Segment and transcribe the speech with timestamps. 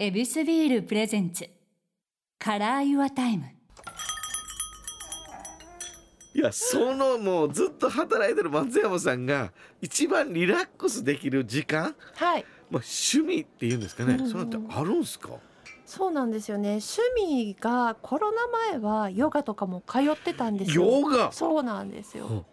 [0.00, 3.46] エビスビール presents。Color Your Time。
[6.34, 9.50] いやそのもうずっと働いてる松山さんが
[9.82, 12.44] 一番リラックスできる時間、はい。
[12.70, 14.30] まあ、趣味っていうんですかね、うんうん。
[14.30, 15.30] そってあるんすか？
[15.84, 16.78] そうなんですよね。
[16.78, 20.84] 趣味がコロナ前はヨガとかも通ってたんですよ。
[20.84, 21.32] ヨガ？
[21.32, 22.28] そうなんですよ。
[22.28, 22.44] ほ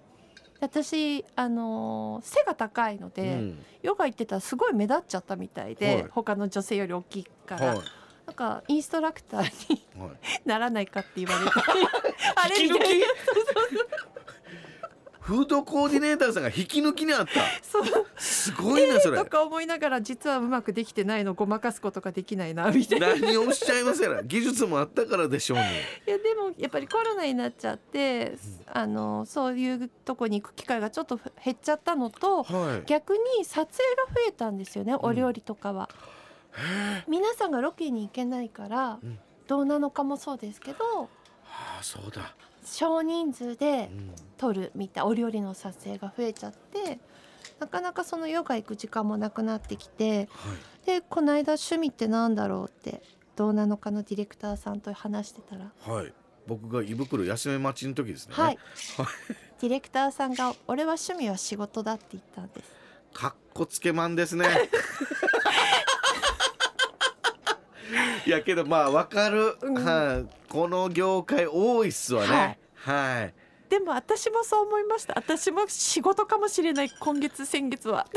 [0.60, 3.66] 私あのー背が高いので、うん。
[3.84, 6.06] ヨガ行ってたらすごい目立っちゃったみたいで、はい。
[6.12, 7.80] 他の女性より大きいから、はい。
[8.26, 10.12] なんかインストラクターにはい。
[10.48, 11.52] ならないかって言われて。
[12.36, 13.06] あれみたいな。
[13.06, 13.10] き？
[15.26, 17.42] フードコーディネーターさんが引き抜きにあった。
[18.16, 19.18] すごいなそれ。
[19.18, 23.16] とか思いながら実はうまくできてないのごまかすことができないなみたいな。
[23.16, 24.22] い何をおっしゃいますやら。
[24.22, 28.38] 技術もあったからでしょうねやでもやっぱりコロナになっちゃって、
[28.72, 32.84] あのそういうとこに行く機会がちょっと減っちゃったのとはい。
[32.86, 35.90] 逆に撮影が増えたんですよねお料理とかは、
[37.08, 39.18] 皆さんがロケに行けないから、うん。
[39.48, 41.10] どうなのかもそうですけど。
[41.48, 42.36] ああそうだ、
[42.66, 44.12] 少人数でうん。
[44.38, 47.00] 撮るみたいお料理の撮影が増えちゃって
[47.60, 50.86] なかなかそのヨガ行く時間もなくなってきてはい。
[50.86, 53.02] でこの間趣味ってなんだろうって
[53.36, 55.72] どうなのかのディレクターさんと話してたら。
[55.88, 56.14] はい。
[56.48, 58.34] 僕が胃袋休め待ちの時ですね。
[58.36, 58.60] はい。
[59.62, 62.72] ディレクターさんが「俺は趣味は仕事だ」って言ったんです。
[63.14, 64.46] かっこつけまんですね
[68.26, 69.76] いやけどまあわかる、うん。
[69.76, 72.58] はいこの業界多いっすわね。
[72.76, 73.34] はい、
[73.70, 75.16] でも私もそう思いました。
[75.18, 78.08] 私も仕事かもしれない今月先月は。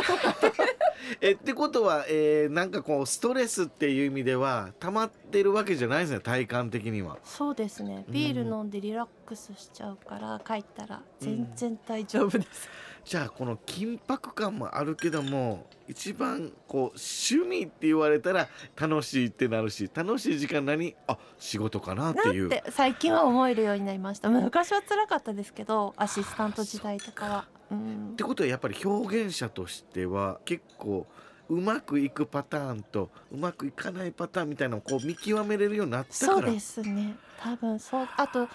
[1.20, 7.18] えってことは、えーなんかこうストレスっていう意味では溜まってるわけじゃないですね体感的には。
[7.24, 8.04] そうですね。
[8.08, 12.68] ビール飲んでリラックスしちゃうから帰ったら全然大丈夫です、
[13.08, 16.98] じゃあこの緊迫感もあるけども一番こう
[17.30, 20.94] 趣味って言われたら楽しいってなるし楽しい時間何？
[21.06, 22.50] あ仕事かなっていう。
[22.68, 24.28] 最近は思えるようになりました。
[24.28, 27.44] 昔は辛かったですけどアシスタント時代とかは。
[27.70, 28.10] うん。
[28.12, 31.06] ってことはやっぱり表現者としては結構
[31.48, 36.40] うまくいくパターンとうまくいかないパターンみたいなのをこう見極めれるようになったから。
[36.42, 37.16] そうですね。
[37.42, 38.08] 多分そう。
[38.16, 38.48] あと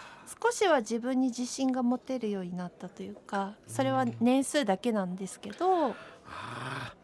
[0.44, 5.94] 少しは自分に自信が持てるようになったというかそれは年数だけなんですけど、あ
[6.26, 6.96] あ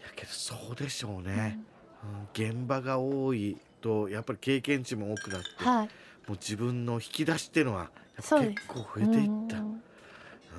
[0.00, 1.58] いやけどそうでしょうね、
[2.02, 2.46] うん。
[2.56, 5.86] 現場が多いとやっぱり経験値も多くなって、はい。
[6.26, 8.32] もう自分の引き出しっていうのは結
[8.66, 9.58] 構増えていった。
[9.58, 9.82] うん。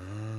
[0.00, 0.37] ん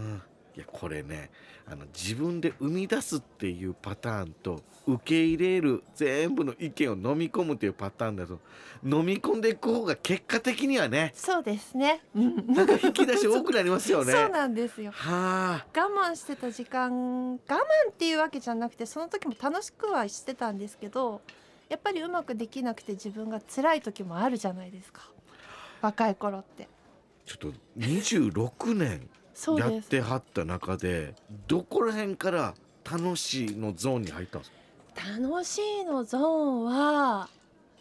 [0.60, 1.30] いやこれね
[1.66, 8.40] あの自分で生み出すっていうパターンと受け入れる全部の意見を飲み込むっていうパターンだと
[8.84, 14.12] 飲み込んでいく方が結果的にはねそうですね、うんなんか引き出し多くなりますよね。
[14.12, 14.92] そうなんですよ。
[14.92, 15.80] はあ。
[15.80, 17.58] 我慢してた時間我慢
[17.92, 21.22] っていうわけじゃなくてその時も楽しくはしてたんですけど
[21.70, 25.10] やっぱりうまくできなくて自分が辛い時もあるじゃないですか。
[25.82, 26.68] 若い頃って。
[27.26, 29.08] ちょっと26年
[29.58, 31.14] やってはった中で
[31.48, 32.54] どこら辺から
[32.90, 35.18] 楽しいのゾーンに入ったんですか？
[35.20, 37.30] 楽しいのゾーンは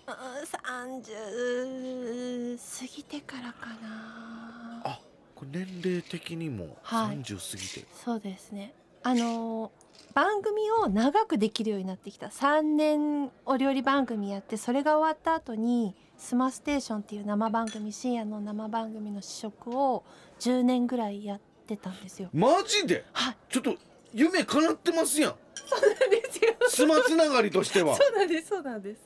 [0.07, 0.15] うー
[0.97, 4.83] ん30過ぎてからかな。
[4.85, 5.01] あ
[5.35, 7.19] これ年齢的にもはい。
[7.19, 8.73] 30過ぎて、そうですね。
[9.03, 12.29] あのー番組を長くできるようになってきた。
[12.29, 20.03] 3年お料理番組やってそれが終わった後に「スマステーション」っていう生番組深夜の生番組の試食を
[20.41, 22.31] 10年ぐらいやってたんですよ。
[22.33, 23.05] マジで？
[23.13, 23.77] はいちょっと
[24.15, 26.55] 夢叶ってますやんそうなんですよ。
[26.69, 29.01] スマつながりとしてはそうなんですそうなんです。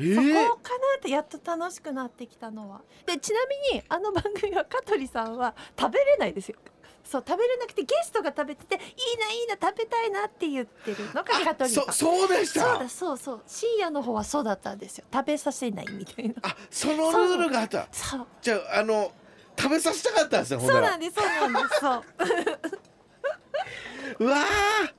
[0.00, 2.82] えそーこかなってやっと楽しくなってきたのは。
[3.06, 3.38] でちな
[3.72, 6.56] みにあの番組は香取さんは食べれないですよ。
[7.04, 8.80] そう食べれなくてゲストが食べてていい
[9.18, 11.84] ないいな食べたいなって言ってるのが香取さん。
[11.86, 19.10] そそうでしたそうだそうそう深夜の方はそうだったんですよ食べさせないみたいなあそのルールがあったそうじゃああの
[19.58, 20.88] 食べさせたかったんですねほんなら。
[20.88, 21.94] そうなんですそうなんですそ
[24.20, 24.24] う。
[24.24, 24.98] うわー。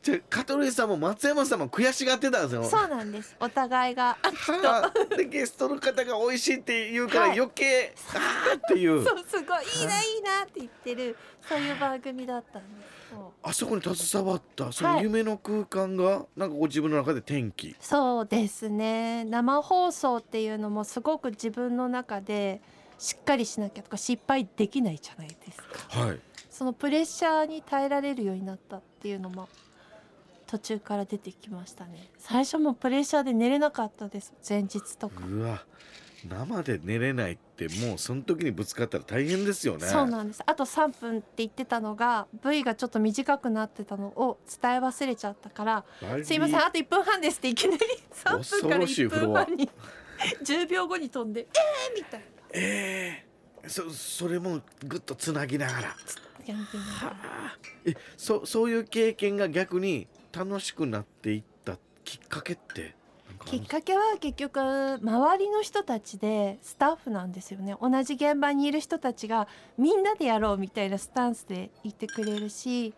[0.00, 2.64] じゃあ香取さんも松山さんも悔しがってたんですよ。
[2.64, 3.36] そうなんです。
[3.40, 4.16] お互いが。
[4.22, 5.16] はあ。
[5.16, 7.38] でゲストの方が美味しいって言うからはい。
[7.38, 9.04] 余計、あーっていう。
[9.04, 11.16] そうすごいいいないいなって言ってる
[11.46, 12.88] そういう番組だったんです
[13.42, 15.02] あそこに携わったそのはい。
[15.02, 17.76] 夢の空間がなんかご自分の中で転機。
[17.80, 19.24] そうですね。
[19.24, 22.62] 生放送っていうのもすごく自分の中で
[22.98, 26.00] しっかりしなきゃとか失敗できないじゃないですか。
[26.00, 26.20] はい。
[26.50, 29.48] そのプレッシャーに耐えられるようになったっていうのも
[30.48, 32.08] 途中から出てきましたね。
[32.18, 34.34] 最初もプレッシャーで寝れなかったです。
[34.46, 35.24] 前日とか。
[35.24, 35.64] うわ。
[36.28, 39.86] 生で寝れないってもうその時にぶつかったら大変ですよね。
[39.86, 40.42] そうなんです。
[40.44, 45.84] あと3分って言ってたのが V がちょっと短くなってたのを伝え忘れちゃったから
[46.24, 47.80] すいませんあと1分半ですっていきなり
[48.12, 49.70] 3分から恐ろしい1フロア分半に
[50.44, 53.24] 10秒後に飛んでえーみたいなえ
[53.62, 55.96] えそそれもぐっとつなぎながら。
[56.46, 62.94] やめてみながらえそそういう経験が逆に楽しくなっていったきっかけって
[63.44, 64.60] きっかけは結局
[65.02, 67.76] 周りの人たちでスタッフなんですよね。
[67.80, 69.46] 同じ現場にいる人たちが
[69.76, 72.94] みんなでやろうみたいなスタンスでいてくれるし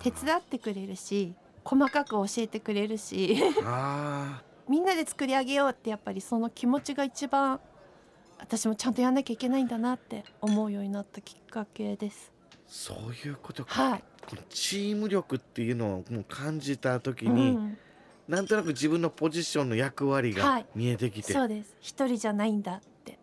[0.00, 1.34] 手伝ってくれるし
[1.64, 3.36] 細かく教えてくれるし。
[3.64, 4.42] あ。
[4.68, 7.60] みんなで作り上げようってやっぱりその気持ちが一番
[8.38, 12.32] 私もちゃんとやんなきゃいけないんだなって思うようになったきっかけです。
[12.68, 17.78] ーそういうことか、はい、このチーム力っていうのをもう感じた時うに、ん、
[18.28, 20.66] なんとなく自分のポジションの役割がはい。
[20.74, 21.76] 見えてきて、そうです。
[21.80, 23.18] 一人じゃないんだって。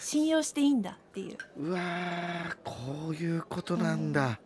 [0.00, 1.36] 信用していいんだっていう。
[1.58, 4.40] うわーこういうことなんだ、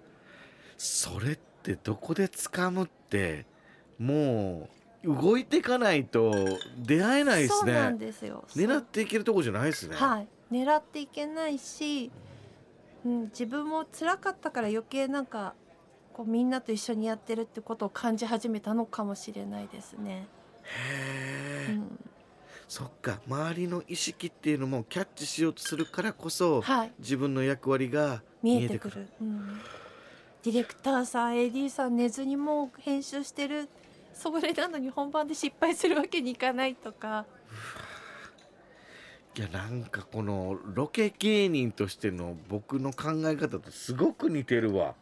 [0.77, 3.47] それってどこで掴むって
[3.99, 8.45] もう動いていかないと出会えないですそうなんねですよ。
[8.55, 10.29] 狙っていけるとこじゃないですね、はい。
[10.51, 12.11] 狙っていけないし、
[13.05, 15.55] うん、自分も辛かったから余計なんか
[16.13, 20.29] こうみんなと一緒にやってるってことを感じ始めたのかもしれないですね。
[20.63, 21.99] へえ、うん、
[22.69, 23.21] そっか。
[23.27, 26.93] 周りの意識っていうのもキャッチしようとするからこそ、はい。
[27.01, 29.09] 自分の役割が見えてくる。
[29.21, 29.61] うん、
[30.45, 33.69] ディレクターさん AD さん寝ずにもう編集してる
[34.15, 37.27] それなのに本番で失敗するわけにいかないとか。
[39.35, 44.95] いやなんかこのロケ芸人としての僕の考え方とすごく似てるわ。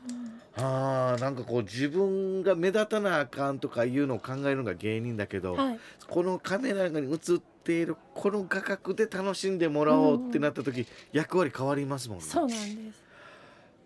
[0.56, 5.80] あーなんかこう自分が目立たなあかんとかいうのを考えるのが芸人だけど、はい。
[6.08, 7.18] このカメラに映っ
[7.64, 12.24] ているこの画角で楽しんでもらおうってなった時、役割変わりますもんね。
[12.24, 13.02] そうなんです、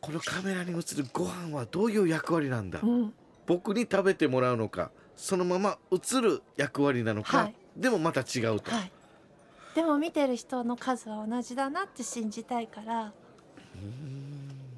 [0.03, 3.15] このカメラに映るご飯はどういう役割なんだ、うん、
[3.47, 4.91] 僕に食べてもらうのか？
[5.17, 7.55] そのまま映る役割なのか、はい。
[7.77, 8.71] でもまた違うと。
[8.71, 8.93] はい。
[9.75, 13.13] でも見てる人の数は同じだなって信じたいから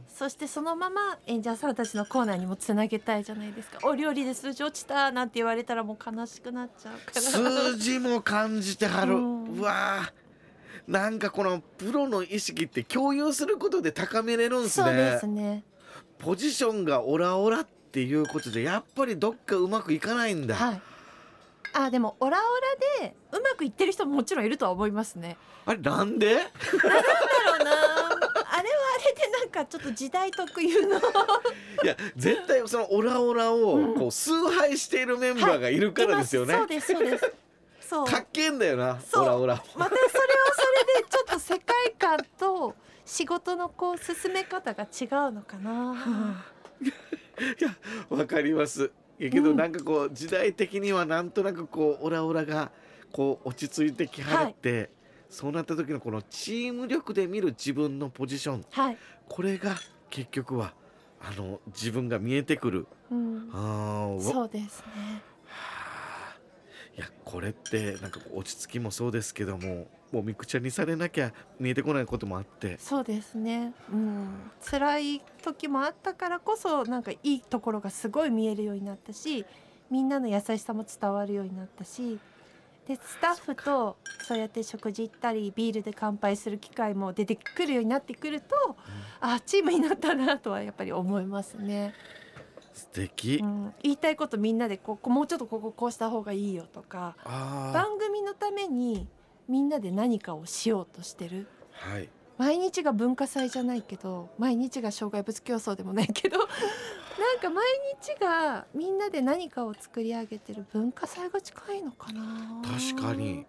[0.09, 3.79] そしてそのまま演者さんたちのコーナーにもつなげたいじゃないですか。
[3.87, 7.21] お料理で数字落ちたなんて言われたらもう悲しくなっちゃうから。
[7.21, 15.65] 数字も感じてはる、ううんわーなんかこのプロの意識って共有することで高めれるんですそうでねすね。
[16.19, 20.81] ポジションがオラオラっていうことでやっぱりどっかうまくいかないんだ、はい。
[21.75, 25.37] あでもオラオラでうまくいってる人ももちろんいるとは思いますね。
[25.67, 26.35] あれなんで？
[26.35, 27.71] なんだろうな。
[27.73, 28.63] あれはあれ
[29.15, 30.99] でなんかちょっと時代特有の。
[31.85, 33.95] いや絶対そのオラオラをうん。
[33.95, 36.57] こう崇拝しているメンバーがいるからですよね、い。
[36.57, 37.33] ますそうですそうです。
[37.81, 38.07] そう。
[38.07, 40.17] かっけえんだよなオラオラまたそれはそ
[40.87, 46.45] れでちょっと世界観と仕事のこう進め方が違うのかな。
[47.61, 47.77] いや
[48.09, 48.91] わかります。
[49.19, 49.57] いやけどうん。
[49.57, 52.71] なんかこう時代的にはなんとなくこうオラオラが
[53.13, 54.91] こう落ち着いてきはるって、
[55.29, 58.65] そうなった時のこのチーム力で見る自分のポジション。
[58.71, 58.99] はい、
[59.29, 59.77] これが
[60.11, 60.75] 結局は
[61.21, 62.87] あの自分が見えてくる。
[63.11, 65.23] うん、あそうですね。
[65.47, 66.37] はあ。
[66.97, 72.79] いやこれってなんか落ち着きもそうですけどももうみくちゃにされなきゃ見えてこないこともあって。
[72.79, 73.73] そうですね。
[73.93, 74.29] うん、
[74.65, 79.45] 辛い時もあったからこそなんかいいところがすごい見えるようになったし、
[79.91, 82.19] みんなの優しさも伝わるようになったし。
[82.87, 88.77] でスタッフとそうやって食事行ったりビールで乾杯する機会も出てくるようになってくると、
[89.21, 91.95] あチームになったなとはやっぱり思いますね。
[92.73, 99.09] 素敵、うん、言いたいことみんなでこうこうもうちょっとこここうした方がいいよとかあ番組のために
[99.49, 101.47] みんなで何かをしようとしてる。
[101.87, 102.09] あはい。
[102.39, 106.49] 毎日が文化祭じゃないけど毎日が障害物競争でもないけど なん
[107.41, 107.65] か毎
[107.99, 112.61] 日がみんなで何かを作り上げてる文化祭が近いのかな。
[112.63, 113.47] 確かに、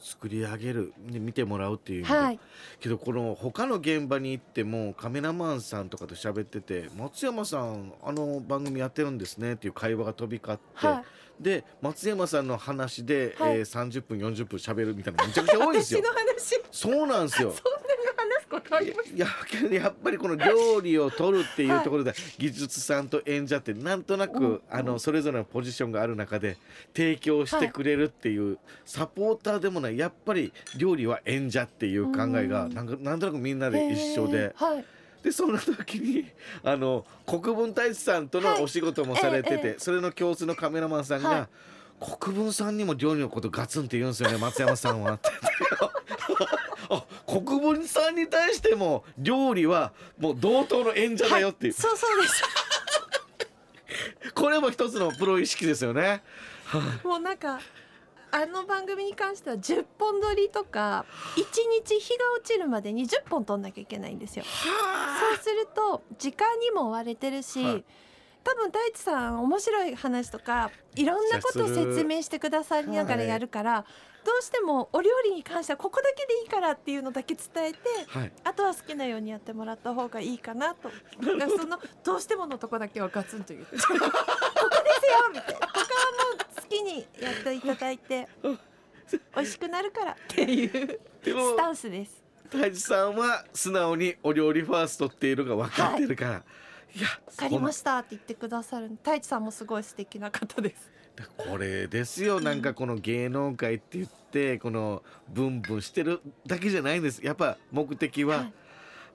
[0.00, 2.40] 作り上げるで見てもらうっていう意味で、はい。
[2.80, 11.04] けどこの他の現場に行ってもカメラマンさんとかと喋ってて「松山さんあの番組やってるんですね」っていう会話が飛び交って、は
[11.40, 11.42] い。
[11.42, 13.58] で松山さんの話で、はい。
[13.58, 16.00] えー30分40分喋るみたいなのめちゃくちゃ多いんですよ。
[16.04, 16.12] 私の。
[16.14, 16.28] 話。
[16.70, 17.54] そうなんですよ。
[18.48, 19.14] ことあります？
[19.14, 19.26] いや
[19.70, 24.60] いややっぱりこの料理を取るっていうところで、 技術さんと演者ってなんとなく、うん。
[24.70, 26.56] あのそれぞれのポジションがある中で
[26.94, 32.74] 提供してくれるっていう、サポーターでもないやっぱり料理は演者っていう考えがうん。
[32.74, 34.54] なんかなんとなくみんなで一緒で。
[35.22, 36.30] でそんな時に
[36.62, 38.62] あの国分太一さんとのはい。
[38.62, 39.78] お仕事もされてて、ええええ。
[39.78, 41.46] それの教室のカメラマンさんが、はい。
[42.20, 45.18] 国分さんにも料理のことガツンって言うんですよね松山さんは
[46.90, 52.42] あ国分さんに対しても料理はもう同等の演者だよっていう、そうそうです。
[54.34, 56.22] これも一つのプロ意識ですよね。
[57.04, 57.60] もうなんか
[58.30, 61.40] あの番組に関しては10本撮りとか1
[61.86, 64.44] 日日が落ちるまでに10本撮んなきゃいけないんですよ。
[64.44, 67.84] そうすると時間にも追われてるし、はい
[68.48, 73.84] 多分太一さん面白い話とかいろんなことを説明してくださりながらやるから、
[74.24, 77.78] どうしてもお料理に関してはここだけでいいからっていうのだけ伝えて
[78.08, 78.32] はい。
[78.44, 80.88] あとは好きなようにやってもらった方がいいかなと。
[80.88, 83.76] だからそのどうしてものとこだけはガツンと言って。
[83.76, 84.08] ここですよ
[85.30, 85.66] みたいな。
[85.66, 85.86] 他は
[86.30, 92.22] もう好きにやっていただいて 美味しくなるからっていうスタンスです。
[92.50, 96.42] 太一さんは素直にお料理ファーストっていうのが分かってるから、い、
[96.94, 98.88] やわかりましたって言ってくださる。
[98.88, 100.90] 太一さんもすごい素敵な方です。
[101.36, 102.40] これですよ。
[102.40, 107.24] なんかこの芸能界って言ってこのブンブンしてるだけじゃないんです。
[107.24, 108.52] やっぱ目的ははい。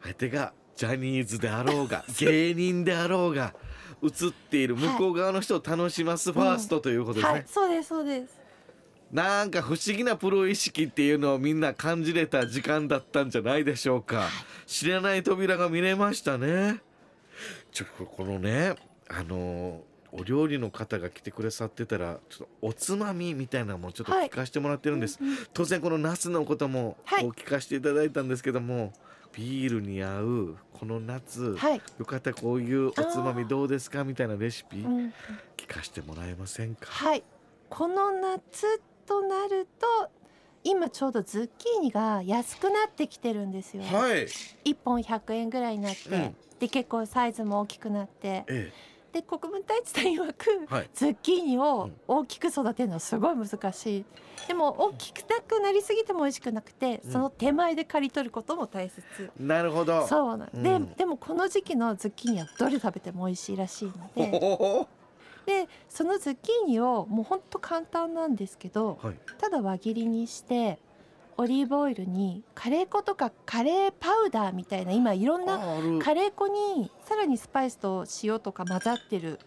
[0.03, 3.53] 相手がジャニーズであろうが 芸人であろうが
[4.03, 8.44] 映っている向こう側の人を楽しますファーストということですね、はい、そうですそうです。
[9.12, 14.27] なんか不思議なプロ意識っていうのをみんな感じれた時間だったんじゃないでしょうか。
[14.65, 16.82] 知らない扉が見れましたね
[17.74, 18.75] ちょっとこのね
[19.10, 24.27] あのお料理の方が来てくださってたらちょっとおつまみみたいなのもちょっとはい。
[24.27, 27.24] 聞かせてもらってるんです、うんうん当然このナスのこともはい。
[27.24, 28.94] こう聞かせていただいたんですけども、
[29.34, 31.82] ビールに合うこの夏、はい。
[31.98, 35.13] よかったらこういうおつまみどうですかみたいなレシピうん、
[35.58, 37.24] 聞かせてもらえませんか、はい。
[37.70, 40.12] この夏となると
[40.63, 43.84] 今ちょうどズッキーニが安くなってきてるんですよ。
[43.84, 44.27] はい、
[44.63, 48.46] 一本100円ぐらいになって、うんで結構サイズも大きくなって。
[48.48, 48.72] え
[49.12, 50.89] で国分太一さん曰く、はい。
[50.96, 51.93] ズッキーニをうん。
[52.08, 54.05] 大きく育てるのはすごい難しい。
[54.48, 57.12] でも大きくなくなりすぎても美味しくなくて、うん。
[57.12, 59.03] その手前で刈り取ることも大切。
[59.20, 60.08] えなるほど。
[60.08, 60.63] そうなん、うん。
[60.88, 64.88] ででもこの時期のズッキーニはどれ食べても美味しいらしいのほでほほ。
[65.46, 69.15] でそのズッキーニをもうほんと簡単なんですけどはい。
[69.38, 70.79] ただ輪切りにして
[71.38, 75.60] オリーブオイルにカレー粉とかカレーパウダーみたいな今いろんな
[76.02, 79.40] カレー粉にさらにスパイスと塩とか混ざってる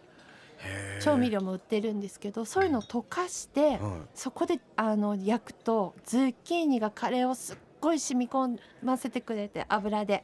[1.01, 10.23] 調味料も売ってるんですけどそういうのを溶かしてはそこであの焼くとズッキーニがカレーをすっごい染み込ませてくれて油で。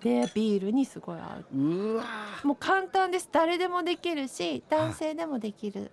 [0.00, 1.56] でビールにすごい合えう
[2.46, 3.28] もう簡単です。
[3.32, 5.90] 誰でもできるし男性でもできる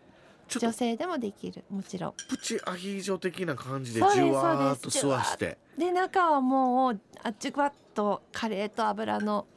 [0.47, 1.63] 女性でもできる。
[1.69, 2.13] もちろん。
[2.29, 5.57] プチアヒージョ的な感じでじゅわーっと吸わして。
[5.77, 9.47] で中はもうあじゅわっとカレーと油の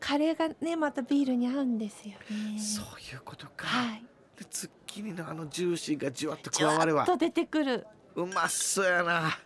[0.00, 2.60] カレーがねまたビールに合うんですよね。
[2.60, 4.02] そういうことか、はい。
[4.38, 7.04] でズッキーニのあのジューシーがじわっと加われば。
[7.04, 7.86] っと出てくる。
[8.14, 9.38] うまそうやな。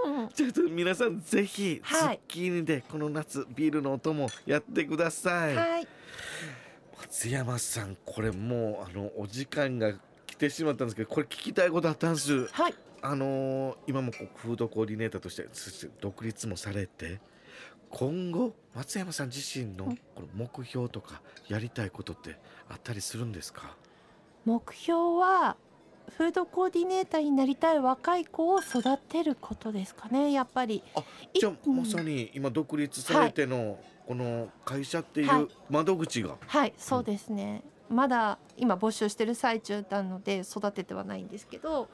[0.06, 0.30] うん。
[0.30, 5.88] ちょっと皆さんぜひズはいッキーニでこの夏ビールのお供やってください、はい。
[7.00, 9.94] 松山さんこれもうあのお時間が
[10.26, 12.48] 来てしまったんですけどこれ聞きたいことあったんです。
[12.48, 12.76] はい。
[13.02, 15.48] あのー今もこうフードコーディネーターとして
[16.02, 17.22] 独立もされて
[17.90, 19.98] 今後松山さん自身のうん。
[20.16, 22.38] この目標とかやりたいことって
[22.70, 23.78] あったりするんですか、
[24.46, 25.56] 目標は
[26.16, 30.32] フードコーディネーターになりたい若い子を育てることですかね。
[30.32, 30.84] やっぱり。
[30.96, 37.62] あいじゃあうんまさに今独立されてのこの会社っていはいう窓口が、はい、そうですね。
[37.90, 41.90] まだ今募集してる最中なので育ててはないんですけど。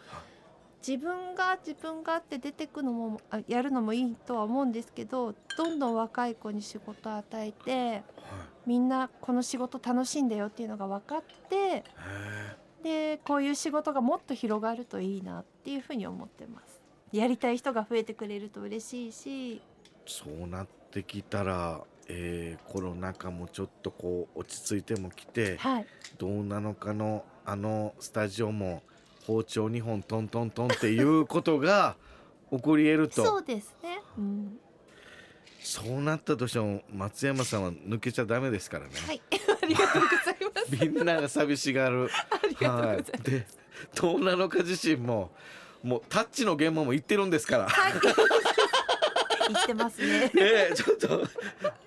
[0.85, 8.03] 自分が自分がって出てくのもあやるのもいいとは思うんですけどどんどん若い子に仕事を与えてはい
[8.65, 11.83] みんなこの仕事楽しいんだよっていうのが分かってへ
[12.83, 16.81] でこういう仕事がもっと広がるといいなっていうふうに思ってます。
[17.13, 19.61] やりたい人が増えてくれると嬉しいし。
[20.05, 25.85] そうなってきたら、えーコロナ禍もちょっとこう落ち着いてもきてはい。
[26.17, 28.83] どうなのかのあのスタジオも
[29.25, 31.95] 包丁2本トントントンっていうことが
[32.51, 33.25] 起こり得ると。
[33.25, 34.59] そうですね、うん、
[35.61, 39.21] そうなったとしても松山さんは抜けちゃダメですからね、はい
[39.63, 40.85] ありがとうございます。
[40.85, 42.09] みんなが寂しがる。
[42.29, 43.47] ありがとうございます、はい、で
[43.95, 45.31] どうなのか自身も
[45.83, 47.67] もうタッチの現場も行ってるんですから。
[47.67, 47.93] はい。
[49.49, 50.19] 言ってますね。
[50.19, 50.31] ね
[50.71, 51.27] えちょっと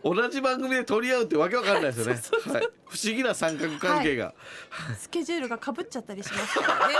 [0.03, 2.21] 同じ番組で取り合うってわけわかんないですよね。
[2.53, 4.35] はい、不思議な三角関係が、
[4.99, 6.95] スケジュールがかぶっちゃったりしますからね。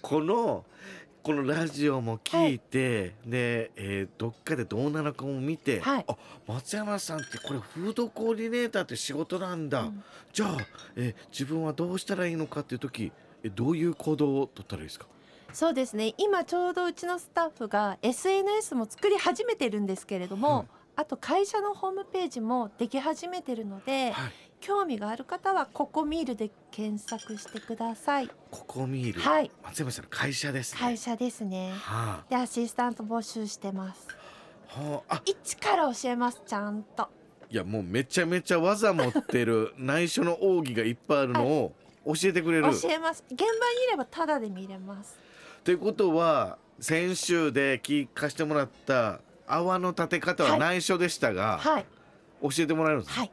[0.00, 0.64] この、
[1.26, 6.04] このラジオも聞いて、で、えーどっかでどうなのかも見て、はい。
[6.06, 6.16] あ
[6.46, 10.04] 松山さんってこれフードコーディネーターって仕事なんだ、うん。
[10.32, 10.56] じゃあ、
[10.94, 13.10] えー自分はどうしたらいいのかっていう時
[13.42, 15.06] えどういう行動を取ったらいいですか？
[15.52, 16.14] そうですね。
[16.16, 20.66] 今ちょうどうちのスタッフが SNS も作り始めてるんですけれども、うん。
[20.94, 24.32] あと会社のホームページもでき始めてるので、はい
[24.66, 28.28] 興味がある方はココミールで検索してください。
[28.50, 31.70] ココミール、はい、松山さんの会社ですね会社ですね。
[31.76, 34.08] はでアシスタント募集してます。
[34.76, 37.08] あ、はあ、あ一から教えますちゃんと。
[37.48, 41.72] いやもうめちゃめちゃ技持ってる 内緒の奥義がいっぱいあるのを
[42.04, 43.22] 教えてくれる、教えます。
[43.30, 43.52] 現場に
[43.86, 45.16] いればタダで見れます。
[45.62, 51.86] ということは先週で聞かせてもらった泡の立て方ははい内緒でしたが、はい
[52.42, 53.30] 教えてもらえるんです、はい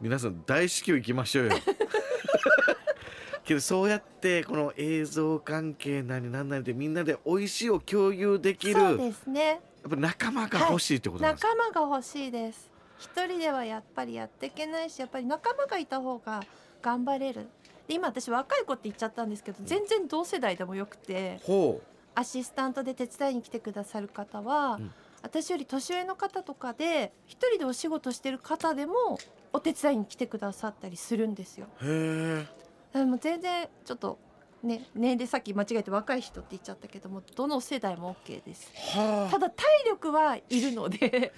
[0.00, 1.52] 皆さん大至急行きましょうよ
[3.44, 9.60] けどそうやってこの映像関係なりなんなりでみんなで美味しいを共有できるそうやっですね。
[9.88, 12.70] ぱ仲間が欲しいってことなんですか、仲間が欲しいです。
[12.98, 16.44] 一人ではやっぱりやっていけないし、やっぱり仲間がいた方が
[16.82, 17.48] 頑張れる。
[17.88, 21.80] で今私若い子って言っちゃったんですけど、全然同世代でもよくて、ほ
[22.14, 24.92] アシスタントで手伝いに来てくださる方は、うん
[25.22, 29.18] 私より年上の方とかで一人でお仕事してる方でも
[29.52, 31.66] お手伝いに来てくださったりするんですよ。
[31.82, 32.46] うへ
[32.94, 34.18] えでも全然ちょっと
[34.62, 38.70] ね年齢さっき間違えて若い人って言っちゃったけどもどの世代も OK です。
[38.96, 41.32] はただ体力はいるので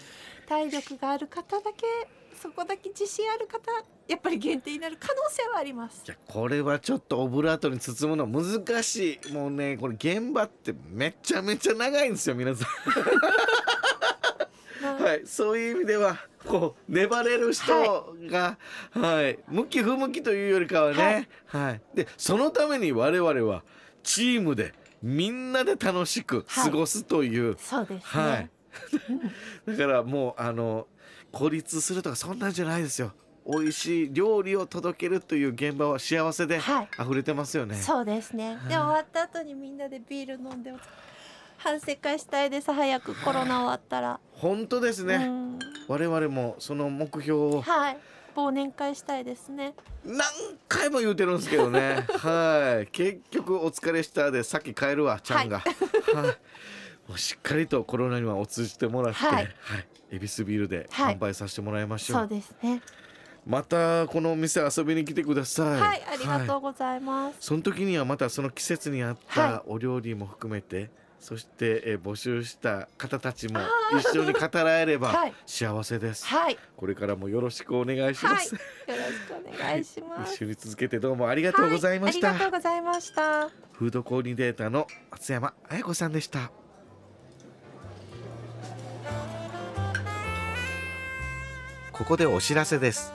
[0.49, 1.87] 体力がある方だけ
[2.35, 3.71] そこだけ自信ある方
[4.09, 6.11] やっぱり限定になる可能性はありますい。
[6.11, 12.69] やこれはちょっとオブラートに包むの難しいもうねこれ現場ってめちゃめちゃ長いんですよ皆さん
[14.83, 18.59] まあはい、そういう意味ではこう粘れる人が、
[18.91, 19.39] はい。
[19.49, 21.81] 向き不向きというよりかはね、はい。
[21.95, 23.63] でそのために我々は
[24.03, 28.23] チームでみんなで楽しく過ごすという、そうですね。
[28.23, 28.51] はい。
[29.67, 30.87] だからもうあの
[31.31, 33.13] 孤立するとかそんなんじゃないですよ。
[33.45, 36.89] 美味しい料理を届けるという現場は幸せではい。
[37.01, 37.77] 溢れてますよね。
[37.77, 38.57] そうですね。
[38.69, 40.73] で終わった後にみんなでビール飲んで
[41.59, 42.73] 反省会したいです。
[42.73, 44.21] 早くコロナ終わったら。
[44.33, 45.52] 本当ですね、うん
[45.93, 47.99] 我々もその目標をはい。
[48.35, 49.75] 忘年会したいですね。
[50.07, 50.23] 何
[50.67, 52.07] 回も言うてるんですけどね。
[52.17, 52.87] はい。
[52.91, 56.25] 結局お疲れしたでさっき帰るわちゃんが、はい。
[57.07, 59.45] もうしっかりとコロナにはお通じてもらって、ははい。
[59.45, 61.17] い恵比寿ビールではい。
[61.17, 62.81] 販売させてもらいましょう、そうですね。
[63.47, 65.81] またこのお店遊びに来てください。
[65.81, 67.37] はい、ありがとはうございます。
[67.41, 70.91] その時にはまたその季節に合っはたお料理も含めて、
[71.23, 75.35] そして、えー募集した方たちもあ一緒に語らえればはい。
[75.47, 80.35] 幸せです、はい、これからもよろしくお願いしまはい、す、よろしくお願いします。
[80.43, 83.49] 一緒に続けてどうもありがとうございました、はい、ありがとうございました。
[83.73, 86.51] フードコーディネーターの松山彩子さんでした。
[91.93, 93.13] ここでお知らせです。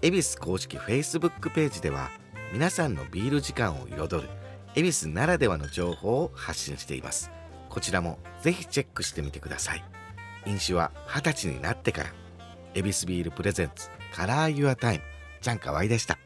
[0.00, 2.10] 恵比寿公式 Facebook ページでは
[2.54, 4.28] 皆さんのビール時間を彩る
[4.74, 7.30] 恵比寿ならではの情報を発信しています
[7.72, 9.82] こちらもぜひチェックしてみてください。
[10.44, 12.12] 飲酒は二十歳になってから。
[12.74, 15.04] エビスビール presents Color Your Time。
[15.40, 16.18] ちゃんかわいでした。